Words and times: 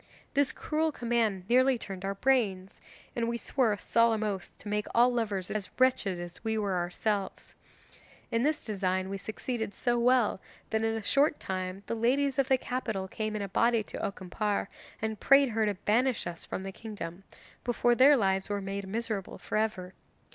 This 0.33 0.51
cruel 0.51 0.91
command 0.91 1.47
nearly 1.47 1.77
turned 1.77 2.03
our 2.03 2.15
brains, 2.15 2.81
and 3.15 3.27
we 3.29 3.37
swore 3.37 3.71
a 3.71 3.77
solemn 3.77 4.23
oath 4.23 4.49
to 4.57 4.67
make 4.67 4.87
all 4.95 5.13
lovers 5.13 5.51
as 5.51 5.69
wretched 5.77 6.17
as 6.17 6.43
we 6.43 6.57
were 6.57 6.75
ourselves. 6.75 7.53
In 8.31 8.41
this 8.41 8.65
design 8.65 9.09
we 9.11 9.19
succeeded 9.19 9.75
so 9.75 9.99
well 9.99 10.41
that 10.71 10.83
in 10.83 10.95
a 10.95 11.03
short 11.03 11.39
time 11.39 11.83
the 11.85 11.93
ladies 11.93 12.39
of 12.39 12.47
the 12.47 12.57
capital 12.57 13.07
came 13.07 13.35
in 13.35 13.43
a 13.43 13.47
body 13.49 13.83
to 13.83 14.03
Okimpare, 14.03 14.69
and 15.03 15.19
prayed 15.19 15.49
her 15.49 15.67
to 15.67 15.75
banish 15.75 16.25
us 16.25 16.45
from 16.45 16.63
the 16.63 16.71
kingdom, 16.71 17.23
before 17.63 17.93
their 17.93 18.17
lives 18.17 18.49
were 18.49 18.59
made 18.59 18.87
miserable 18.87 19.37
for 19.37 19.55
ever. 19.55 19.93